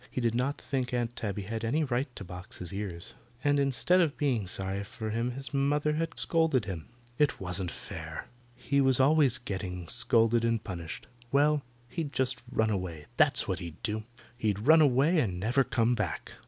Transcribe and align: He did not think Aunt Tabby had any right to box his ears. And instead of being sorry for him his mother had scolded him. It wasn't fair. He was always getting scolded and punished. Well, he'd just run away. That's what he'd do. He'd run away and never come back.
He 0.09 0.19
did 0.19 0.33
not 0.33 0.59
think 0.59 0.95
Aunt 0.95 1.15
Tabby 1.15 1.43
had 1.43 1.63
any 1.63 1.83
right 1.83 2.07
to 2.15 2.23
box 2.23 2.57
his 2.57 2.73
ears. 2.73 3.13
And 3.43 3.59
instead 3.59 4.01
of 4.01 4.17
being 4.17 4.47
sorry 4.47 4.83
for 4.83 5.11
him 5.11 5.29
his 5.33 5.53
mother 5.53 5.93
had 5.93 6.17
scolded 6.17 6.65
him. 6.65 6.87
It 7.19 7.39
wasn't 7.39 7.69
fair. 7.69 8.27
He 8.55 8.81
was 8.81 8.99
always 8.99 9.37
getting 9.37 9.87
scolded 9.89 10.43
and 10.43 10.63
punished. 10.63 11.05
Well, 11.31 11.61
he'd 11.87 12.13
just 12.13 12.41
run 12.51 12.71
away. 12.71 13.05
That's 13.17 13.47
what 13.47 13.59
he'd 13.59 13.79
do. 13.83 14.03
He'd 14.35 14.65
run 14.65 14.81
away 14.81 15.19
and 15.19 15.39
never 15.39 15.63
come 15.63 15.93
back. 15.93 16.31